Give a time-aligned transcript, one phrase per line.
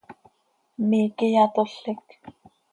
[0.89, 2.05] Miiqui yatolec.